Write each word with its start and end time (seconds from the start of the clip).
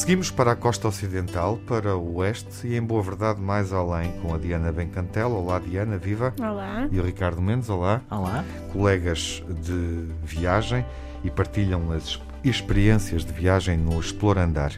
Seguimos 0.00 0.30
para 0.30 0.52
a 0.52 0.56
costa 0.56 0.88
ocidental, 0.88 1.58
para 1.66 1.94
o 1.94 2.16
oeste 2.16 2.66
e, 2.66 2.74
em 2.74 2.80
boa 2.80 3.02
verdade, 3.02 3.38
mais 3.38 3.70
além, 3.70 4.10
com 4.22 4.34
a 4.34 4.38
Diana 4.38 4.72
Bencantela. 4.72 5.34
Olá, 5.34 5.58
Diana, 5.58 5.98
viva. 5.98 6.32
Olá. 6.40 6.88
E 6.90 6.98
o 6.98 7.04
Ricardo 7.04 7.42
Mendes, 7.42 7.68
olá. 7.68 8.00
Olá. 8.10 8.42
Colegas 8.72 9.44
de 9.62 10.06
viagem 10.24 10.86
e 11.22 11.30
partilham 11.30 11.92
as 11.92 12.18
experiências 12.42 13.26
de 13.26 13.32
viagem 13.34 13.76
no 13.76 14.00
Explorandar. 14.00 14.72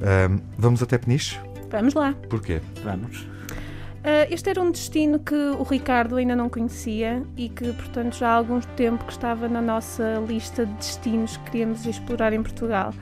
Um, 0.00 0.40
vamos 0.56 0.82
até 0.82 0.96
Peniche? 0.96 1.38
Vamos 1.70 1.92
lá. 1.92 2.14
Porquê? 2.30 2.62
Vamos. 2.82 3.20
Uh, 3.20 4.24
este 4.30 4.48
era 4.48 4.62
um 4.62 4.70
destino 4.70 5.18
que 5.18 5.34
o 5.34 5.62
Ricardo 5.62 6.16
ainda 6.16 6.34
não 6.34 6.48
conhecia 6.48 7.22
e 7.36 7.50
que, 7.50 7.70
portanto, 7.74 8.16
já 8.16 8.30
há 8.30 8.32
algum 8.32 8.58
tempo 8.60 9.04
que 9.04 9.12
estava 9.12 9.46
na 9.46 9.60
nossa 9.60 10.24
lista 10.26 10.64
de 10.64 10.72
destinos 10.72 11.36
que 11.36 11.50
queríamos 11.50 11.84
explorar 11.84 12.32
em 12.32 12.42
Portugal. 12.42 12.94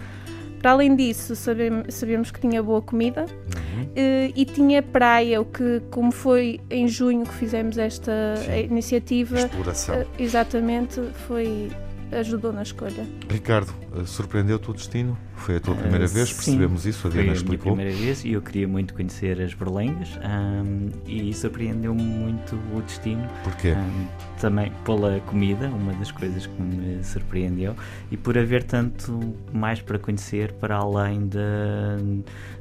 Para 0.62 0.70
além 0.70 0.94
disso, 0.94 1.34
sabemos, 1.34 2.30
que 2.30 2.40
tinha 2.40 2.62
boa 2.62 2.80
comida 2.80 3.26
uhum. 3.26 3.82
uh, 3.82 4.32
e 4.36 4.44
tinha 4.44 4.80
praia, 4.80 5.40
o 5.40 5.44
que, 5.44 5.82
como 5.90 6.12
foi 6.12 6.60
em 6.70 6.86
junho 6.86 7.26
que 7.26 7.34
fizemos 7.34 7.76
esta 7.76 8.36
Sim. 8.36 8.66
iniciativa, 8.70 9.40
Exploração. 9.40 10.00
Uh, 10.00 10.06
exatamente, 10.20 11.00
foi 11.26 11.68
ajudou 12.12 12.52
na 12.52 12.62
escolha. 12.62 13.06
Ricardo, 13.28 13.72
eh, 13.96 14.04
surpreendeu-te 14.04 14.70
o 14.70 14.74
destino? 14.74 15.16
Foi 15.34 15.56
a 15.56 15.60
tua 15.60 15.74
primeira 15.74 16.04
uh, 16.04 16.08
vez? 16.08 16.32
Percebemos 16.32 16.86
isso? 16.86 17.08
A 17.08 17.10
Diana 17.10 17.26
foi 17.28 17.36
explicou. 17.36 17.72
a 17.72 17.76
minha 17.76 17.86
primeira 17.88 18.06
vez 18.06 18.24
e 18.24 18.32
eu 18.32 18.42
queria 18.42 18.68
muito 18.68 18.94
conhecer 18.94 19.40
as 19.40 19.54
Berlengas 19.54 20.10
um, 20.18 20.88
e 21.06 21.32
surpreendeu-me 21.34 22.02
muito 22.02 22.56
o 22.74 22.82
destino. 22.82 23.26
Porquê? 23.42 23.72
Um, 23.72 24.06
também 24.38 24.72
pela 24.84 25.20
comida, 25.20 25.68
uma 25.68 25.92
das 25.94 26.10
coisas 26.10 26.46
que 26.46 26.62
me 26.62 27.02
surpreendeu, 27.02 27.74
e 28.10 28.16
por 28.16 28.36
haver 28.36 28.62
tanto 28.64 29.34
mais 29.52 29.80
para 29.80 29.98
conhecer 29.98 30.52
para 30.52 30.76
além 30.76 31.26
de, 31.26 31.38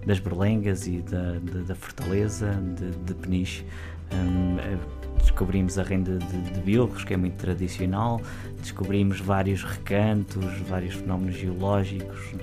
das 0.05 0.19
Berlengas 0.19 0.87
e 0.87 1.01
da, 1.01 1.33
de, 1.33 1.63
da 1.63 1.75
Fortaleza 1.75 2.51
de, 2.77 2.91
de 2.91 3.13
Peniche. 3.13 3.65
Um, 4.13 5.00
descobrimos 5.19 5.77
a 5.77 5.83
renda 5.83 6.17
de, 6.17 6.41
de 6.41 6.59
bilros, 6.61 7.03
que 7.03 7.13
é 7.13 7.17
muito 7.17 7.35
tradicional, 7.35 8.21
descobrimos 8.59 9.19
vários 9.19 9.63
recantos, 9.63 10.45
vários 10.67 10.95
fenómenos 10.95 11.35
geológicos 11.35 12.33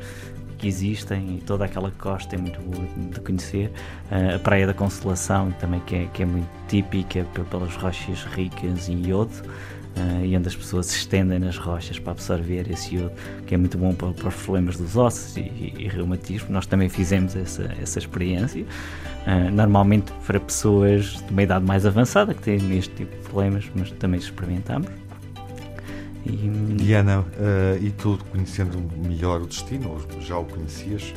que 0.58 0.66
existem 0.66 1.36
e 1.36 1.41
toda 1.41 1.64
aquela 1.64 1.91
costa 1.92 2.34
é 2.34 2.38
muito 2.38 2.60
boa 2.60 2.84
de 3.10 3.20
conhecer. 3.20 3.70
Uh, 4.10 4.36
a 4.36 4.38
Praia 4.41 4.66
da 4.66 4.75
Consolação 4.75 5.52
também 5.52 5.80
que 5.80 5.94
é, 5.94 6.06
que 6.12 6.22
é 6.22 6.27
muito 6.27 6.48
típica 6.66 7.25
pelas 7.48 7.75
rochas 7.77 8.25
ricas 8.25 8.88
em 8.88 9.06
iodo. 9.06 9.32
Uh, 9.97 10.25
e 10.25 10.36
onde 10.36 10.47
as 10.47 10.55
pessoas 10.55 10.86
se 10.86 10.97
estendem 10.97 11.41
nas 11.41 11.56
rochas 11.56 11.98
para 11.98 12.12
absorver 12.12 12.70
esse 12.70 12.94
iodo, 12.94 13.12
que 13.47 13.55
é 13.55 13.58
muito 13.58 13.77
bom 13.77 13.92
para, 13.92 14.12
para 14.12 14.28
os 14.28 14.34
problemas 14.34 14.77
dos 14.77 14.97
ossos 14.97 15.36
e, 15.36 15.41
e, 15.41 15.75
e, 15.78 15.89
reumatismo. 15.89 16.50
Nós 16.50 16.67
também 16.67 16.89
fizemos 16.89 17.34
essa, 17.34 17.75
essa 17.81 17.98
experiência. 17.98 18.62
Uh, 18.62 19.50
normalmente 19.50 20.12
para 20.27 20.39
pessoas 20.39 21.22
de 21.27 21.33
uma 21.33 21.42
idade 21.42 21.64
mais 21.64 21.84
avançada 21.84 22.33
que 22.33 22.42
têm 22.42 22.78
este 22.78 22.94
tipo 22.94 23.16
de 23.16 23.22
problemas, 23.22 23.64
mas 23.75 23.91
também 23.92 24.20
experimentamos. 24.20 24.89
E... 26.25 26.48
Diana, 26.77 27.20
uh, 27.20 27.83
e 27.83 27.91
tu 27.91 28.19
conhecendo 28.31 28.78
melhor 29.05 29.41
o 29.42 29.47
destino, 29.47 29.91
ou 29.91 30.20
já 30.20 30.39
o 30.39 30.44
conhecias, 30.44 31.12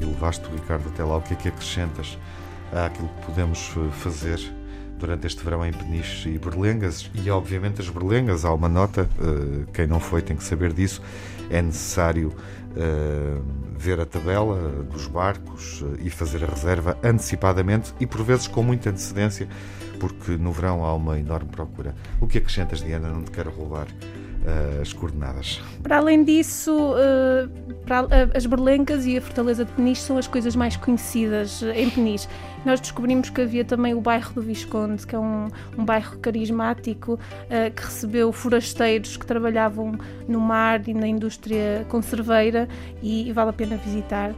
e 0.00 0.04
levaste 0.04 0.46
o 0.46 0.52
Ricardo 0.52 0.88
até 0.88 1.04
lá, 1.04 1.16
o 1.16 1.22
que 1.22 1.34
é 1.34 1.36
que 1.36 1.48
acrescentas 1.48 2.16
àquilo 2.72 3.08
que 3.08 3.26
podemos 3.26 3.70
fazer 3.92 4.40
durante 5.02 5.26
este 5.26 5.42
verão 5.44 5.66
em 5.66 5.72
Peniche 5.72 6.28
e 6.28 6.38
Berlengas. 6.38 7.10
E 7.12 7.28
obviamente 7.28 7.80
as 7.80 7.88
Berlengas 7.88 8.44
há 8.44 8.54
uma 8.54 8.68
nota 8.68 9.10
uh, 9.18 9.66
quem 9.72 9.86
não 9.86 9.98
foi 9.98 10.22
tem 10.22 10.36
que 10.36 10.44
saber 10.44 10.72
disso. 10.72 11.02
É 11.50 11.60
necessário 11.60 12.28
uh, 12.28 13.42
ver 13.76 13.98
a 13.98 14.06
tabela 14.06 14.84
dos 14.84 15.08
barcos 15.08 15.82
uh, 15.82 15.98
e 16.00 16.08
fazer 16.08 16.44
a 16.44 16.46
reserva 16.46 16.96
antecipadamente 17.02 17.92
e 17.98 18.06
por 18.06 18.22
vezes 18.22 18.46
com 18.46 18.62
muita 18.62 18.90
antecedência 18.90 19.48
porque 19.98 20.32
no 20.32 20.52
verão 20.52 20.84
há 20.84 20.94
uma 20.94 21.18
enorme 21.18 21.50
procura. 21.50 21.94
O 22.20 22.28
que 22.28 22.38
acrescentas 22.38 22.80
Diana? 22.80 23.08
Não 23.08 23.22
te 23.22 23.32
quero 23.32 23.50
roubar 23.50 23.88
as 24.80 24.92
coordenadas. 24.92 25.60
Para 25.82 25.98
além 25.98 26.24
disso, 26.24 26.72
uh, 26.72 27.74
para, 27.86 28.06
as 28.34 28.46
Berlencas 28.46 29.06
e 29.06 29.16
a 29.16 29.20
Fortaleza 29.20 29.64
de 29.64 29.72
Peniche 29.72 30.02
são 30.02 30.18
as 30.18 30.26
coisas 30.26 30.56
mais 30.56 30.76
conhecidas 30.76 31.62
em 31.74 31.88
Peniche. 31.90 32.28
Nós 32.64 32.80
descobrimos 32.80 33.30
que 33.30 33.40
havia 33.40 33.64
também 33.64 33.94
o 33.94 34.00
bairro 34.00 34.32
do 34.34 34.42
Visconde, 34.42 35.06
que 35.06 35.14
é 35.14 35.18
um, 35.18 35.48
um 35.76 35.84
bairro 35.84 36.18
carismático 36.18 37.18
que 37.74 37.82
recebeu 37.82 38.32
forasteiros 38.32 39.16
que 39.16 39.26
trabalhavam 39.26 39.98
no 40.28 40.38
mar 40.38 40.86
e 40.86 40.94
na 40.94 41.08
indústria 41.08 41.84
conserveira 41.88 42.68
e, 43.02 43.28
e 43.28 43.32
vale 43.32 43.50
a 43.50 43.52
pena 43.52 43.76
visitar. 43.76 44.32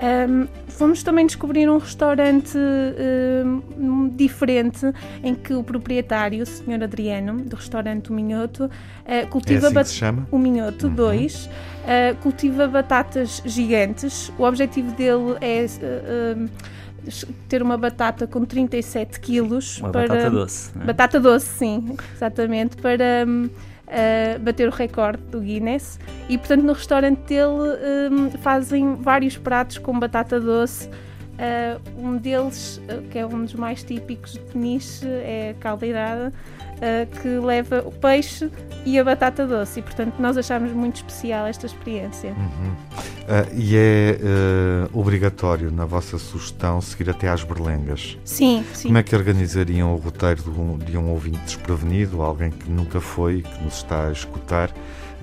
Um, 0.00 0.48
fomos 0.68 1.02
também 1.02 1.26
descobrir 1.26 1.68
um 1.68 1.76
restaurante 1.76 2.56
um, 2.56 4.08
diferente 4.08 4.90
em 5.22 5.34
que 5.34 5.52
o 5.52 5.62
proprietário, 5.62 6.42
o 6.42 6.46
Sr. 6.46 6.84
Adriano, 6.84 7.42
do 7.42 7.54
restaurante 7.54 8.10
O 8.10 8.14
Minhoto, 8.14 8.64
uh, 8.64 9.28
cultiva 9.28 9.68
é 9.68 9.78
assim 9.78 10.24
o 10.30 10.38
Minhoto 10.38 10.88
2, 10.88 11.44
uhum. 11.44 11.52
uh, 11.52 12.16
cultiva 12.22 12.66
batatas 12.66 13.42
gigantes. 13.44 14.32
O 14.38 14.44
objetivo 14.44 14.90
dele 14.92 15.36
é 15.42 15.66
uh, 15.66 16.48
ter 17.46 17.62
uma 17.62 17.76
batata 17.76 18.26
com 18.26 18.44
37 18.44 19.20
quilos. 19.20 19.80
Uma 19.80 19.90
para... 19.90 20.08
batata 20.08 20.30
doce. 20.30 20.70
É? 20.80 20.84
Batata 20.84 21.20
doce, 21.20 21.46
sim, 21.46 21.96
exatamente, 22.14 22.76
para 22.78 23.26
um, 23.28 23.50
uh, 23.90 24.38
bater 24.40 24.68
o 24.68 24.70
recorde 24.70 25.22
do 25.24 25.40
Guinness. 25.40 25.98
E 26.28 26.38
portanto, 26.38 26.62
no 26.62 26.72
restaurante 26.72 27.20
dele 27.26 28.10
um, 28.10 28.30
fazem 28.38 28.94
vários 28.96 29.36
pratos 29.36 29.78
com 29.78 29.98
batata 29.98 30.40
doce. 30.40 30.88
Uh, 31.40 31.80
um 31.98 32.18
deles, 32.18 32.78
uh, 32.84 33.00
que 33.08 33.18
é 33.18 33.24
um 33.24 33.42
dos 33.42 33.54
mais 33.54 33.82
típicos 33.82 34.32
de 34.34 34.40
Peniche, 34.40 35.06
é 35.06 35.54
a 35.56 35.62
caldeirada, 35.62 36.34
uh, 36.76 37.20
que 37.20 37.28
leva 37.28 37.80
o 37.80 37.90
peixe 37.90 38.50
e 38.84 38.98
a 38.98 39.04
batata 39.04 39.46
doce. 39.46 39.80
E, 39.80 39.82
portanto, 39.82 40.16
nós 40.18 40.36
achámos 40.36 40.70
muito 40.72 40.96
especial 40.96 41.46
esta 41.46 41.64
experiência. 41.64 42.32
Uhum. 42.32 42.74
e 43.56 43.74
é 43.74 44.18
obrigatório, 44.92 45.70
na 45.70 45.86
vossa 45.86 46.18
sugestão, 46.18 46.78
seguir 46.82 47.08
até 47.08 47.26
às 47.26 47.42
berlengas? 47.42 48.18
Sim, 48.22 48.62
sim. 48.74 48.88
Como 48.88 48.98
é 48.98 49.02
que 49.02 49.16
organizariam 49.16 49.94
o 49.94 49.96
roteiro 49.96 50.42
de 50.42 50.50
um, 50.50 50.76
de 50.76 50.98
um 50.98 51.10
ouvinte 51.10 51.38
desprevenido, 51.38 52.20
alguém 52.20 52.50
que 52.50 52.68
nunca 52.70 53.00
foi 53.00 53.36
e 53.36 53.42
que 53.42 53.64
nos 53.64 53.76
está 53.76 54.08
a 54.08 54.12
escutar? 54.12 54.70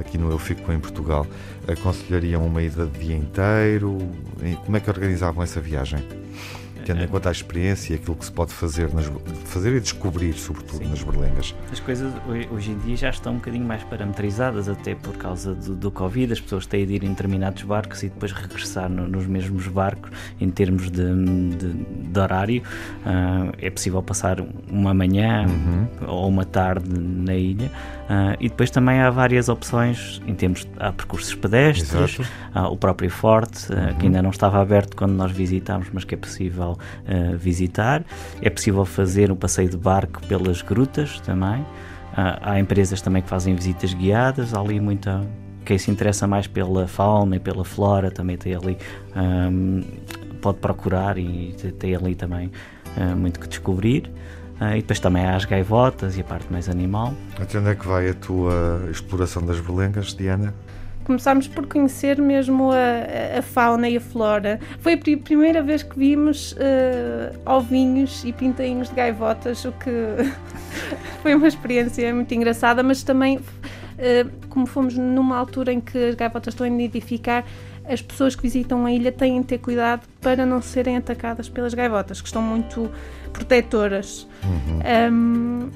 Aqui 0.01 0.17
no 0.17 0.31
Eu 0.31 0.37
Fico 0.37 0.71
em 0.71 0.79
Portugal, 0.79 1.25
aconselhariam 1.67 2.45
uma 2.45 2.61
ida 2.61 2.85
de 2.85 2.99
dia 2.99 3.15
inteiro? 3.15 3.97
Como 4.65 4.77
é 4.77 4.79
que 4.79 4.89
organizavam 4.89 5.43
essa 5.43 5.59
viagem? 5.59 6.03
Tendo 6.87 7.03
em 7.03 7.07
conta 7.09 7.27
a 7.27 7.31
experiência 7.33 7.91
e 7.91 7.95
aquilo 7.97 8.15
que 8.15 8.23
se 8.23 8.31
pode 8.31 8.53
fazer, 8.53 8.93
nas, 8.93 9.11
fazer 9.43 9.75
e 9.75 9.79
descobrir, 9.81 10.31
sobretudo, 10.35 10.77
Sim. 10.77 10.89
nas 10.89 11.03
berlengas. 11.03 11.53
As 11.69 11.81
coisas 11.81 12.13
hoje 12.49 12.71
em 12.71 12.77
dia 12.77 12.95
já 12.95 13.09
estão 13.09 13.33
um 13.33 13.35
bocadinho 13.35 13.65
mais 13.65 13.83
parametrizadas, 13.83 14.69
até 14.69 14.95
por 14.95 15.17
causa 15.17 15.53
do, 15.53 15.75
do 15.75 15.91
Covid. 15.91 16.31
As 16.31 16.39
pessoas 16.39 16.65
têm 16.65 16.87
de 16.87 16.93
ir 16.93 17.03
em 17.03 17.09
determinados 17.09 17.61
barcos 17.63 18.03
e 18.03 18.09
depois 18.09 18.31
regressar 18.31 18.89
no, 18.89 19.05
nos 19.05 19.27
mesmos 19.27 19.67
barcos 19.67 20.11
em 20.39 20.49
termos 20.49 20.89
de, 20.89 21.03
de, 21.57 21.73
de 22.09 22.19
horário. 22.19 22.63
Uh, 23.05 23.53
é 23.57 23.69
possível 23.69 24.01
passar 24.01 24.37
uma 24.71 24.93
manhã 24.93 25.45
uhum. 25.45 25.87
ou 26.07 26.29
uma 26.29 26.45
tarde 26.45 26.97
na 26.97 27.35
ilha. 27.35 27.69
Uh, 28.07 28.37
e 28.39 28.47
depois 28.47 28.71
também 28.71 29.01
há 29.01 29.09
várias 29.09 29.49
opções 29.49 30.21
em 30.25 30.33
termos 30.33 30.61
de, 30.61 30.71
há 30.79 30.93
percursos 30.93 31.35
pedestres, 31.35 32.21
há 32.53 32.69
o 32.69 32.77
próprio 32.77 33.09
forte, 33.09 33.69
uh, 33.73 33.75
uhum. 33.75 33.93
que 33.95 34.05
ainda 34.05 34.21
não 34.21 34.29
estava 34.29 34.61
aberto 34.61 34.95
quando 34.95 35.11
nós 35.11 35.29
visitámos, 35.31 35.89
mas 35.91 36.05
que 36.05 36.15
é 36.15 36.17
possível 36.17 36.76
uh, 36.77 37.37
visitar. 37.37 38.03
É 38.41 38.49
possível 38.49 38.85
fazer 38.85 39.31
um 39.31 39.35
passeio 39.35 39.69
de 39.69 39.77
barco 39.77 40.21
pelas 40.27 40.61
grutas 40.61 41.19
também. 41.21 41.65
há 42.15 42.59
empresas 42.59 43.01
também 43.01 43.21
que 43.21 43.29
fazem 43.29 43.53
visitas 43.55 43.93
guiadas, 43.93 44.53
há 44.53 44.59
ali 44.59 44.79
muita. 44.79 45.21
Quem 45.65 45.77
se 45.77 45.91
interessa 45.91 46.25
mais 46.25 46.47
pela 46.47 46.87
fauna 46.87 47.35
e 47.35 47.39
pela 47.39 47.65
flora 47.65 48.09
também 48.09 48.37
tem 48.37 48.55
ali. 48.55 48.77
Um, 49.15 49.83
pode 50.41 50.59
procurar 50.59 51.17
e 51.17 51.53
tem 51.77 51.93
ali 51.95 52.15
também 52.15 52.51
muito 53.15 53.39
que 53.39 53.47
descobrir. 53.47 54.09
Uh, 54.59 54.73
e 54.73 54.81
depois 54.81 54.99
também 54.99 55.23
há 55.23 55.35
as 55.35 55.45
gaivotas 55.45 56.17
e 56.17 56.21
a 56.21 56.23
parte 56.23 56.51
mais 56.51 56.67
animal. 56.67 57.13
Até 57.39 57.59
onde 57.59 57.69
é 57.69 57.75
que 57.75 57.87
vai 57.87 58.09
a 58.09 58.13
tua 58.13 58.87
exploração 58.89 59.45
das 59.45 59.59
berlengas, 59.59 60.15
Diana? 60.15 60.53
Começámos 61.07 61.47
por 61.47 61.65
conhecer 61.65 62.21
mesmo 62.21 62.69
a, 62.69 63.37
a, 63.39 63.41
fauna 63.41 63.87
e 63.87 63.95
a 63.95 64.01
flora. 64.01 64.59
Foi 64.79 64.91
a 64.91 64.97
primeira 64.97 65.63
vez 65.63 65.81
que 65.81 65.97
vimos 65.97 66.51
uh, 66.51 67.39
ovinhos 67.49 68.25
e 68.25 68.33
pintainhos 68.33 68.89
de 68.89 68.95
gaivotas, 68.95 69.63
o 69.63 69.71
que 69.71 69.89
foi 71.23 71.33
uma 71.33 71.47
experiência 71.47 72.13
muito 72.13 72.33
engraçada, 72.33 72.83
mas 72.83 73.03
também, 73.03 73.37
uh, 73.37 74.47
como 74.49 74.65
fomos 74.65 74.97
numa 74.97 75.37
altura 75.37 75.71
em 75.71 75.79
que 75.79 75.97
as 76.09 76.15
gaivotas 76.15 76.53
estão 76.53 76.67
a 76.67 76.69
nidificar, 76.69 77.45
as 77.85 78.01
pessoas 78.01 78.35
que 78.35 78.41
visitam 78.41 78.85
a 78.85 78.91
ilha 78.91 79.13
têm 79.13 79.39
de 79.39 79.47
ter 79.47 79.59
cuidado 79.59 80.05
para 80.19 80.45
não 80.45 80.61
serem 80.61 80.97
atacadas 80.97 81.47
pelas 81.47 81.73
gaivotas, 81.73 82.19
que 82.19 82.27
estão 82.27 82.41
muito 82.41 82.91
protetoras. 83.31 84.27
Uhum. 84.43 85.13
Um, 85.13 85.69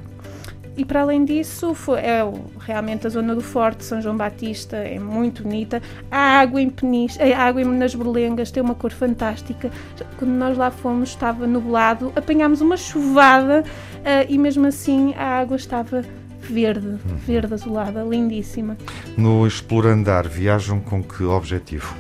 e 0.78 0.86
para 0.86 1.02
além 1.02 1.26
disso, 1.26 1.74
foi, 1.74 2.00
é 2.00 2.22
realmente 2.60 3.06
a 3.06 3.10
zona 3.10 3.36
do 3.36 3.42
Forte, 3.42 3.84
São 3.84 4.02
João 4.02 4.16
Batista, 4.16 4.78
é 4.78 4.98
muito 4.98 5.44
bonita. 5.44 5.82
A 6.10 6.40
água 6.40 6.62
em 6.62 6.70
Peniche, 6.70 7.22
a 7.22 7.44
água 7.44 7.64
nas 7.66 7.94
Berlengas 7.94 8.52
tem 8.52 8.64
uma 8.64 8.74
cor 8.74 8.92
fantástica. 8.92 9.70
Quando 10.18 10.32
nós 10.32 10.58
lá 10.58 10.72
fomos 10.72 11.10
estava 11.10 11.46
nublado, 11.46 12.14
apanhámos 12.16 12.62
uma 12.62 12.78
chuvada 12.78 13.64
uh, 13.64 14.26
e 14.30 14.38
mesmo 14.38 14.66
assim 14.66 15.14
a 15.16 15.40
água 15.40 15.58
estava 15.58 16.06
verde, 16.40 16.88
uhum. 16.88 17.18
verde 17.26 17.54
azulada, 17.54 18.04
lindíssima. 18.04 18.78
No 19.18 19.46
Explorandar, 19.46 20.28
viajam 20.28 20.80
com 20.80 21.04
que 21.04 21.24
objetivo? 21.24 21.94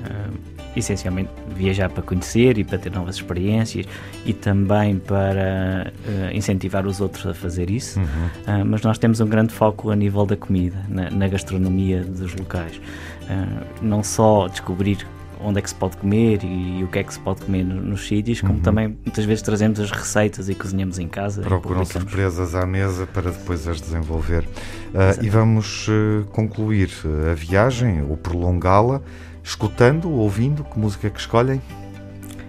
Uh, 0.00 0.45
essencialmente 0.76 1.30
viajar 1.48 1.90
para 1.90 2.02
conhecer 2.02 2.58
e 2.58 2.64
para 2.64 2.78
ter 2.78 2.92
novas 2.92 3.16
experiências 3.16 3.86
e 4.24 4.32
também 4.32 4.98
para 4.98 5.92
uh, 6.06 6.36
incentivar 6.36 6.86
os 6.86 7.00
outros 7.00 7.26
a 7.26 7.34
fazer 7.34 7.70
isso. 7.70 7.98
Uhum. 7.98 8.04
Uh, 8.06 8.64
mas 8.66 8.82
nós 8.82 8.98
temos 8.98 9.20
um 9.20 9.26
grande 9.26 9.52
foco 9.52 9.90
a 9.90 9.96
nível 9.96 10.26
da 10.26 10.36
comida, 10.36 10.76
na, 10.88 11.10
na 11.10 11.28
gastronomia 11.28 12.02
dos 12.02 12.34
locais. 12.34 12.76
Uh, 12.76 13.64
não 13.80 14.02
só 14.02 14.46
descobrir 14.48 15.06
onde 15.38 15.58
é 15.58 15.62
que 15.62 15.68
se 15.68 15.74
pode 15.74 15.98
comer 15.98 16.42
e, 16.42 16.78
e 16.78 16.84
o 16.84 16.88
que 16.88 16.98
é 16.98 17.04
que 17.04 17.12
se 17.12 17.20
pode 17.20 17.42
comer 17.42 17.62
nos, 17.62 17.84
nos 17.84 18.06
sítios, 18.06 18.40
como 18.40 18.54
uhum. 18.54 18.60
também 18.60 18.96
muitas 19.04 19.24
vezes 19.24 19.42
trazemos 19.42 19.78
as 19.78 19.90
receitas 19.90 20.48
e 20.48 20.54
cozinhamos 20.54 20.98
em 20.98 21.08
casa. 21.08 21.42
Procuram 21.42 21.84
surpresas 21.84 22.54
à 22.54 22.64
mesa 22.66 23.06
para 23.06 23.30
depois 23.30 23.68
as 23.68 23.80
desenvolver. 23.80 24.44
e 25.22 25.28
vamos 25.28 25.88
concluir 26.32 26.90
a 27.30 27.34
viagem 27.34 28.02
ou 28.02 28.16
prolongá-la 28.16 29.02
escutando, 29.46 30.10
ouvindo, 30.10 30.64
que 30.64 30.78
música 30.78 31.06
é 31.06 31.10
que 31.10 31.20
escolhem? 31.20 31.62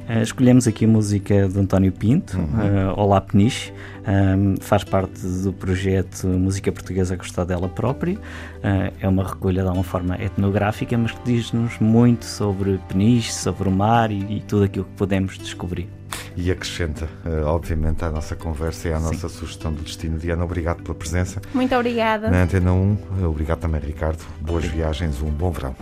Uh, 0.10 0.22
escolhemos 0.24 0.68
aqui 0.68 0.86
a 0.86 0.88
música 0.88 1.48
de 1.48 1.60
António 1.60 1.92
Pinto, 1.92 2.38
uhum. 2.38 2.94
uh, 2.94 3.00
Olá 3.00 3.22
Peniche, 3.22 3.72
um, 4.08 4.56
faz 4.60 4.84
parte 4.84 5.20
do 5.20 5.54
projeto 5.54 6.28
Música 6.28 6.72
Portuguesa 6.72 7.14
a 7.14 7.18
Gostar 7.18 7.44
dela 7.44 7.70
própria. 7.70 8.16
Uh, 8.16 8.94
é 9.00 9.08
uma 9.08 9.24
recolha 9.24 9.64
de 9.64 9.70
uma 9.70 9.84
forma 9.84 10.16
etnográfica, 10.16 10.98
mas 10.98 11.12
que 11.12 11.24
diz-nos 11.24 11.78
muito 11.80 12.26
sobre 12.26 12.80
Peniche, 12.88 13.34
sobre 13.34 13.70
o 13.70 13.72
mar 13.72 14.10
e, 14.10 14.38
e, 14.38 14.42
tudo 14.48 14.64
aquilo 14.64 14.86
que 14.86 14.96
podemos 14.96 15.38
descobrir. 15.38 15.90
E 16.38 16.50
acrescenta, 16.50 17.08
uh, 17.26 17.46
obviamente, 17.46 18.04
à 18.06 18.10
nossa 18.10 18.36
conversa 18.36 18.88
e 18.88 18.94
à 18.94 19.00
Sim. 19.00 19.06
nossa 19.06 19.28
sugestão 19.30 19.74
do 19.74 19.84
destino. 19.84 20.18
Diana, 20.18 20.44
obrigado 20.44 20.82
pela 20.82 20.96
presença. 20.96 21.42
Muito 21.54 21.76
obrigada. 21.76 22.32
Na 22.32 22.44
Antena 22.44 22.72
1, 22.72 22.98
obrigado 23.26 23.60
também, 23.60 23.82
Ricardo. 23.82 24.24
Boas 24.40 24.66
viagens, 24.66 25.22
um 25.22 25.30
bom 25.30 25.52
verão. 25.52 25.76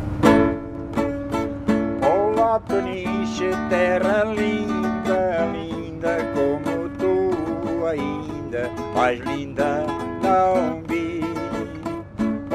Peniche, 2.59 3.51
terra 3.69 4.23
linda, 4.23 5.45
linda 5.51 6.17
como 6.33 6.89
tu 6.97 7.85
ainda, 7.85 8.69
mais 8.95 9.19
linda 9.19 9.85
não 10.23 10.81
vi. 10.87 11.21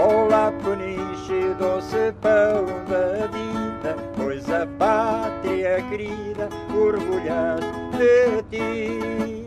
Olá, 0.00 0.52
Peniche, 0.64 1.54
doce 1.58 2.14
pão 2.22 2.64
da 2.88 3.26
vida, 3.26 3.96
pois 4.16 4.50
a 4.50 4.66
pátria 4.78 5.82
querida 5.82 6.48
orgulha 6.74 7.56
de 7.92 8.42
ti. 8.50 9.46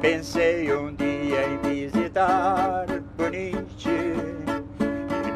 Pensei 0.00 0.72
um 0.72 0.94
dia 0.94 1.48
em 1.48 1.58
visitar 1.68 2.86
Peniche 3.16 4.14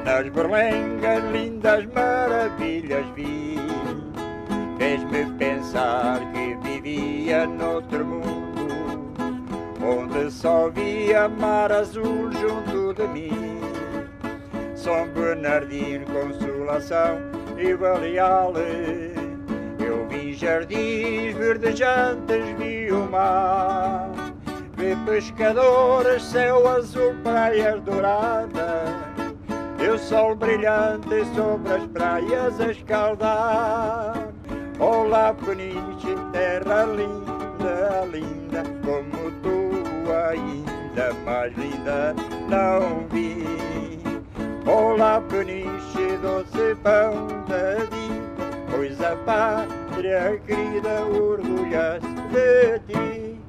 nas 0.05 0.29
berlengas 0.29 1.25
lindas 1.33 1.87
maravilhas 1.87 3.07
vi 3.17 3.59
pensar 5.75 6.21
que 6.33 6.55
vivia 6.63 7.47
noutro 7.49 8.05
mundo, 8.05 9.13
onde 9.83 10.31
só 10.31 10.71
via 10.71 11.29
mar 11.29 11.73
azul 11.73 12.31
junto 12.31 12.95
de 12.95 13.09
mim. 13.09 13.61
São 14.77 15.09
Bernardino, 15.09 16.07
Consolação 16.07 17.19
e 17.59 17.75
Baleal. 17.75 18.53
Eu 19.85 20.07
vi 20.09 20.35
jardins 20.35 21.35
verdejantes, 21.35 22.45
vi 22.57 22.93
o 22.93 23.11
mar, 23.11 24.11
vi 24.77 24.95
pescadores, 25.05 26.23
céu 26.23 26.69
azul, 26.69 27.15
praias 27.25 27.81
douradas. 27.83 28.95
E 29.83 29.89
o 29.89 29.99
sol 29.99 30.37
brilhante 30.37 31.25
sobre 31.35 31.73
as 31.73 31.87
praias 31.89 32.61
a 32.61 32.71
escaldar. 32.71 34.34
Olá, 34.81 35.33
Peniche, 35.33 36.17
terra 36.33 36.85
linda, 36.85 38.05
linda, 38.11 38.65
como 38.85 39.31
tu 39.43 39.71
ainda 40.13 41.15
mais 41.25 41.57
linda 41.57 42.15
não 42.49 43.07
vi. 43.09 43.45
Olá, 44.67 45.21
Peniche, 45.21 46.19
doce 46.21 46.75
pão 46.83 47.29
da 47.47 47.85
vida, 47.85 48.51
pois 48.71 49.01
a 49.01 49.15
pátria 49.17 50.41
querida 50.45 51.07
orgulha-se 51.07 52.09
de 52.33 52.79
ti. 52.89 53.41